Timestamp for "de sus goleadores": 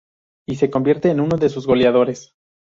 1.37-2.33